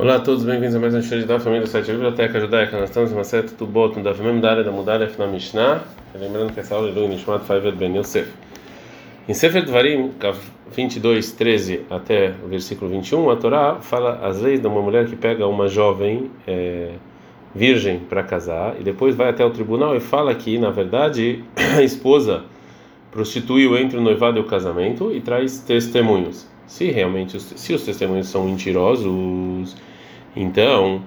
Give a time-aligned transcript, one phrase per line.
[0.00, 2.78] Olá a todos, bem-vindos a mais um show da família do site Biblioteca Judaica.
[2.78, 5.82] Nós estamos em uma seta do Boto, da Vimem da Mudalef na Mishnah.
[6.14, 8.30] Lembrando que essa aula é do Nishmat Faivet Ben Yosef.
[9.28, 10.12] Em Sefer Dvarim,
[10.70, 15.16] 22, 13 até o versículo 21, a Torá fala as leis de uma mulher que
[15.16, 16.92] pega uma jovem é,
[17.52, 21.42] virgem para casar e depois vai até o tribunal e fala que, na verdade,
[21.76, 22.44] a esposa
[23.10, 26.46] prostituiu entre o noivado e o casamento e traz testemunhos.
[26.68, 29.74] Se realmente se os testemunhos são mentirosos,
[30.36, 31.02] então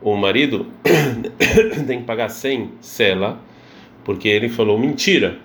[0.00, 0.66] o marido
[1.86, 3.38] tem que pagar 100 sela,
[4.02, 5.36] porque ele falou mentira.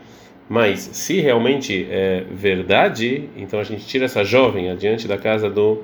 [0.50, 5.84] Mas se realmente é verdade, então a gente tira essa jovem adiante da casa do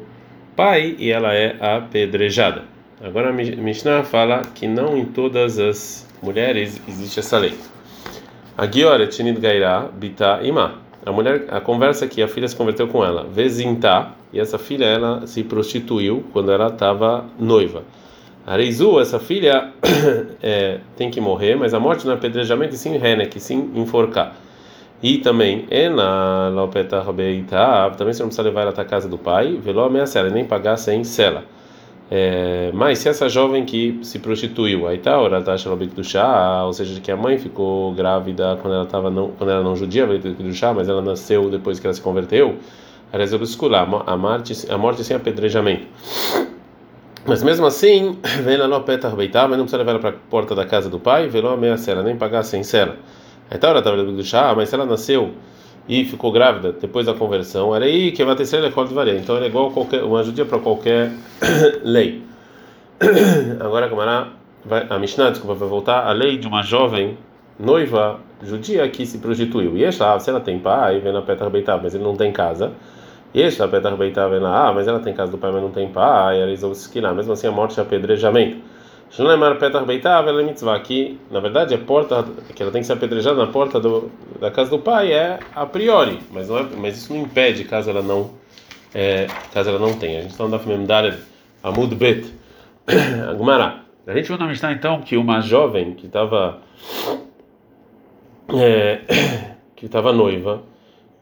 [0.55, 2.63] pai e ela é apedrejada.
[3.03, 7.53] Agora a Mishnah fala que não em todas as mulheres existe essa lei.
[8.57, 10.82] A Giora Tinid Gairá Bita Ima.
[11.05, 14.85] A mulher, a conversa que a filha se converteu com ela, Vezinta, e essa filha
[14.85, 17.84] ela se prostituiu quando ela estava noiva.
[18.45, 19.71] Areizu, essa filha
[20.41, 24.36] é, tem que morrer, mas a morte não é apedrejamento e sim renek, sim enforcar.
[25.02, 29.17] E também, Ena Lopeta Robeita, também você não precisa levar ela até a casa do
[29.17, 31.44] pai, veló ameaçar, nem pagar sem sela.
[32.16, 36.72] É, mas se essa jovem que se prostituiu, aí tá, ora tá do chá, ou
[36.72, 40.53] seja, que a mãe ficou grávida quando ela estava não, quando ela não judia, do
[40.53, 42.59] chá, mas ela nasceu depois que ela se converteu,
[43.11, 45.88] a a morte, a morte sem apedrejamento.
[47.25, 50.30] Mas mesmo assim, vem lá no peta arbeitar, mas não precisa levar ela para a
[50.30, 52.95] porta da casa do pai, vê lá ameaçar, nem pagar sem cela.
[53.50, 55.31] Aí tá, ora tá do chá, mas se ela nasceu
[55.88, 59.16] e ficou grávida depois da conversão, era aí que vai ter ser de varia.
[59.16, 61.12] Então era igual qualquer, uma judia para qualquer
[61.84, 62.22] lei.
[63.59, 64.44] Agora a
[64.89, 67.17] a Mishnah, desculpa, vai voltar a lei de uma jovem
[67.59, 69.78] noiva judia que se prostituiu.
[69.78, 72.72] E esta, se ela tem pai, vem na Petar Beitar, mas ele não tem casa.
[73.34, 75.72] E esta Petar Beitar vem lá, ah, mas ela tem casa do pai, mas não
[75.72, 76.42] tem pai.
[76.42, 78.58] Eles vão se Mesmo assim, a morte é apedrejamento.
[79.14, 82.94] Shloemar Petach Beitav ela mitzvah, que na verdade a porta que ela tem que ser
[82.94, 84.09] apedrejada na porta do,
[84.43, 87.89] da casa do pai é a priori, mas não é, mas isso não impede caso
[87.89, 88.31] ela não
[88.93, 90.20] é, caso ela não tenha.
[90.20, 90.67] A gente está no Daf
[91.64, 92.30] Amud Bet
[93.30, 93.83] Agumara.
[94.05, 96.59] A gente vai na Mishnah então que uma jovem que estava
[98.54, 98.99] é,
[99.77, 100.61] que estava noiva,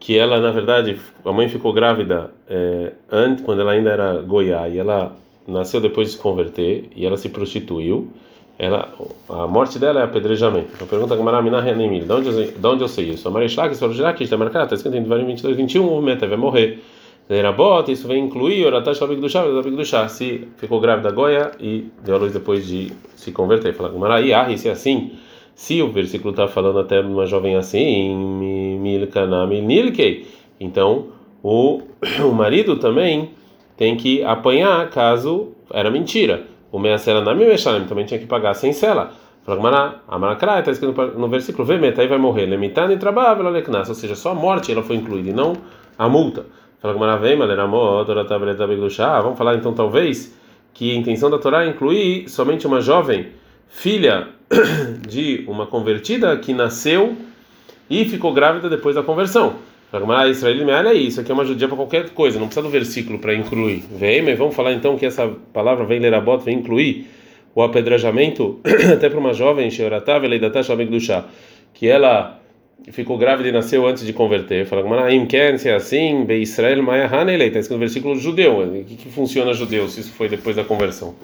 [0.00, 4.68] que ela na verdade a mãe ficou grávida é, antes quando ela ainda era goiá
[4.68, 5.14] e ela
[5.46, 8.12] nasceu depois de se converter e ela se prostituiu,
[8.58, 8.92] ela,
[9.28, 10.68] a morte dela é apedrejamento.
[10.74, 13.26] Então pergunta Gamara Minah de onde, de onde eu sei isso?
[13.26, 16.36] A Marishlak, se já que está marcado, está escrito em 22, 21, o movimento vai
[16.36, 16.82] morrer.
[17.28, 21.52] Nerabot, isso vai incluir Oratash Labig do Chá, Labig do Chá, se ficou grávida Goia
[21.58, 23.72] e deu a luz depois de se converter.
[23.74, 25.12] Fala Gamara, e ah, se é assim,
[25.54, 28.14] se o versículo está falando até uma jovem assim,
[28.80, 29.60] Milkanami
[30.60, 31.06] então
[31.42, 31.80] o,
[32.22, 33.30] o marido também
[33.76, 36.51] tem que apanhar caso era mentira.
[36.72, 39.12] O Meacela na Mimeshalim também tinha que pagar sem sela.
[39.44, 42.46] Fala Amarakra, está escrito no versículo Vemeta, aí vai morrer.
[42.46, 45.54] Lemitani trabalha, leknas, ou seja, só a morte ela foi incluída e não
[45.98, 46.46] a multa.
[46.80, 50.34] Fala Gamara Vema, Vamos falar então, talvez,
[50.72, 53.28] que a intenção da Torá é incluir somente uma jovem
[53.68, 54.28] filha
[55.06, 57.16] de uma convertida que nasceu
[57.90, 59.56] e ficou grávida depois da conversão.
[59.92, 63.18] Pragma Israel é isso aqui é uma judia para qualquer coisa, não precisa do versículo
[63.18, 63.84] para incluir.
[63.94, 67.10] Vem, mas vamos falar então que essa palavra vem lerabot, vem incluir
[67.54, 68.58] o apedrejamento
[68.90, 70.24] até para uma jovem, Sheoratav,
[71.74, 72.40] que ela
[72.90, 74.64] ficou grávida e nasceu antes de converter.
[74.64, 78.60] Fala, Manaim quer se é assim, Be Israel Mayahanele, está escrito no versículo judeu.
[78.60, 81.14] O que, que funciona judeu se isso foi depois da conversão?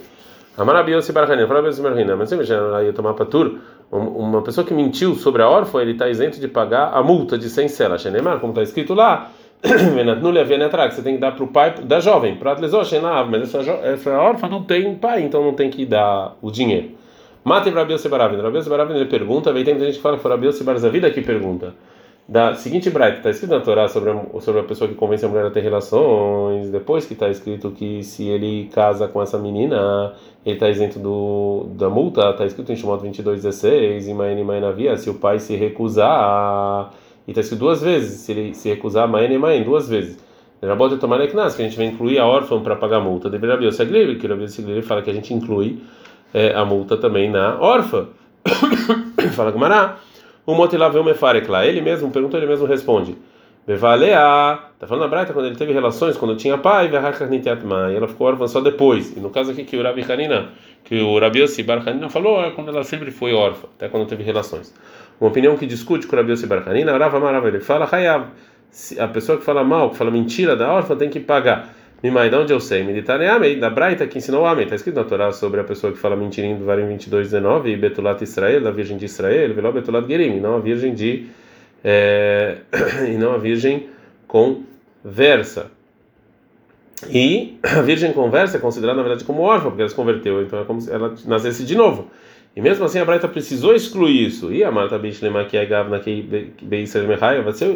[0.59, 2.53] Amarabiose Barhanin, Farabiose Barhanin, mas você
[2.85, 3.61] ia tomar patur
[3.91, 7.49] uma pessoa que mentiu sobre a órfã, ele está isento de pagar a multa de
[7.49, 8.03] 100 selas.
[8.03, 9.31] Shenemar, como está escrito lá,
[9.65, 14.63] você tem que dar para o pai da jovem, para mas essa, essa órfã não
[14.63, 16.91] tem pai, então não tem que dar o dinheiro.
[17.43, 18.41] Mate Rabiel Sebaravin.
[18.43, 21.75] Rabiel Sebaravin ele pergunta, vem tem gente que fala que foi Rabiel Sebaravida que pergunta.
[22.29, 25.29] Da seguinte braita, está escrito na Torá sobre a, sobre a pessoa que convence a
[25.29, 30.13] mulher a ter relações, depois que está escrito que se ele casa com essa menina,
[30.45, 35.09] ele está isento do, da multa, está escrito em Shimon 22,16, em Maene Mainavia, se
[35.09, 36.91] o pai se recusar,
[37.27, 40.19] e está escrito duas vezes, se ele se recusar, Maene Maen, duas vezes.
[40.63, 43.31] Rabota tomar que a gente vai incluir a órfã para pagar a multa.
[43.31, 45.81] Deveria abrir o segredo, que o Rabi Segredo fala que a gente inclui
[46.35, 48.09] é, a multa também na órfã.
[49.35, 49.99] fala Gumará.
[50.49, 51.67] O Motilá vê o Mefarek lá.
[51.67, 53.15] Ele mesmo pergunta, ele mesmo responde.
[53.67, 58.29] Bevalea, tá falando na Braita quando ele teve relações, quando tinha pai, e ela ficou
[58.29, 59.15] órfã só depois.
[59.15, 60.49] E no caso aqui que o Rabi Hanina,
[60.85, 64.09] que o Rabi Yossi Bar Hanina falou, é quando ela sempre foi órfã, até quando
[64.09, 64.75] teve relações.
[65.21, 68.29] Uma opinião que discute com o Rabi Yossi Bar Hanina, Rava Marav, ele fala, Hayav,
[68.99, 71.75] a pessoa que fala mal, que fala mentira da órfã tem que pagar.
[72.01, 72.85] Mimai, de onde eu sei?
[72.85, 74.65] Meditaneamei, da Braita que ensinou Amei.
[74.65, 77.77] Está escrito na Torá sobre a pessoa que fala mentirinho do Varim 22, 19, e
[77.77, 81.27] Betulat Israel, da Virgem de Israel, Veló Betulat Gerim, não a Virgem de.
[81.83, 82.59] É,
[83.13, 83.89] e não a Virgem
[84.29, 85.73] conversa.
[87.11, 90.61] E a Virgem conversa é considerada, na verdade, como órfã, porque ela se converteu, então
[90.61, 92.09] é como se ela nascesse de novo.
[92.55, 94.53] E mesmo assim a Braita precisou excluir isso.
[94.53, 96.49] E a Marta Bishlema que é Gavna que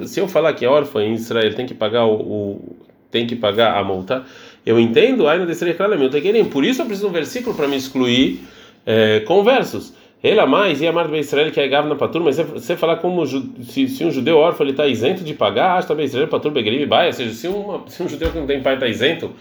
[0.07, 2.77] se eu falar que é órfã em Israel tem que pagar o, o
[3.13, 4.25] tem que pagar a multa.
[4.67, 6.17] Eu entendo, não desceria claramente.
[6.45, 8.41] Por isso eu preciso de um versículo para me excluir
[8.85, 9.93] é, conversos.
[10.23, 13.89] Ela mais e a Marta Israel que é na patur, mas você falar como se,
[13.89, 17.09] se um judeu órfão ele está isento de pagar, acho também Israel patur begrim baia,
[17.09, 19.33] ou seja, se, uma, se um judeu que não tem pai está isento,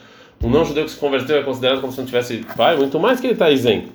[0.44, 3.20] um não judeu que se converteu é considerado como se não tivesse pai, muito mais
[3.20, 3.92] que ele está isento.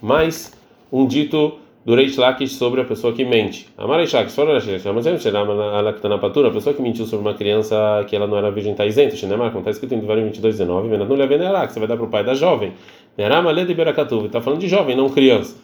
[0.00, 0.50] Mas
[0.90, 3.68] um dito do Reish Lakish sobre a pessoa que mente.
[3.76, 7.26] Amarei Lakish, fora Lakish, mas ele chama a Lactana Patura, a pessoa que mentiu sobre
[7.28, 10.24] uma criança que ela não era virgem está isento, Shinemar, como está escrito em Devarim
[10.24, 12.72] 22, 19, Venat não leva Nerá, que você vai dar para o pai da jovem.
[13.16, 15.56] Nerama Led de Berakatuv, está falando de jovem, não criança.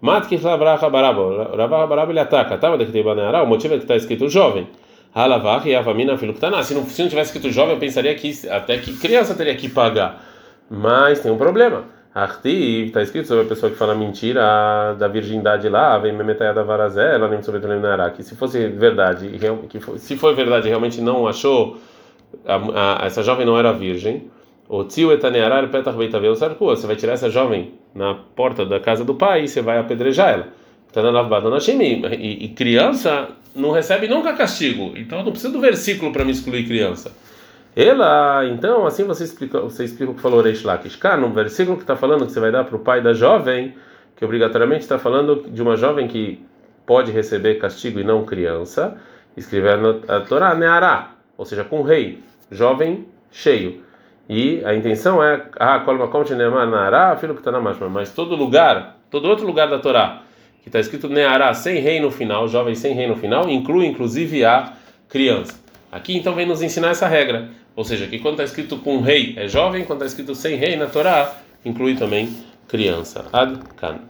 [0.00, 2.70] Mat que Lavraha Barabo, Ravaha Barabo ele ataca, tá?
[2.70, 4.66] Mas que o motivo é que está escrito jovem.
[5.14, 9.34] Halavach e Avamina não, se não tivesse escrito jovem, eu pensaria que até que criança
[9.34, 10.24] teria que pagar.
[10.70, 11.84] Mas tem um problema.
[12.12, 16.64] Arti, está escrito sobre a pessoa que fala mentira da virgindade lá, vem memetaya da
[16.64, 17.60] varazé, ela nem sobre
[18.16, 19.30] que se fosse verdade,
[19.68, 21.78] que se foi verdade realmente não achou
[22.44, 24.28] a, a, essa jovem não era virgem,
[24.68, 29.04] o tio etanearar petach beitavel sarkua, você vai tirar essa jovem na porta da casa
[29.04, 30.48] do pai e você vai apedrejar ela.
[32.12, 36.66] E, e criança não recebe nunca castigo, então não precisa do versículo para me excluir
[36.66, 37.12] criança.
[37.74, 40.96] Ela, então, assim você explica, você explica o que falou Reish Lakish.
[40.96, 43.74] Cá, no versículo que está falando que você vai dar para o pai da jovem,
[44.16, 46.44] que obrigatoriamente está falando de uma jovem que
[46.84, 48.96] pode receber castigo e não criança,
[49.36, 53.82] escrever na Torá, Neará, ou seja, com rei, jovem cheio.
[54.28, 55.84] E a intenção é, ah,
[56.66, 60.22] Neará, filho que está na mashma, mas todo lugar, todo outro lugar da Torá,
[60.62, 64.44] que está escrito Neará, sem rei no final, jovem sem rei no final, inclui inclusive
[64.44, 64.72] a
[65.08, 65.54] criança.
[65.90, 67.50] Aqui então vem nos ensinar essa regra
[67.80, 70.76] ou seja, que quando está escrito com rei é jovem, quando está escrito sem rei
[70.76, 72.28] na Torá, inclui também
[72.68, 73.24] criança.
[73.32, 74.09] Ad -kan.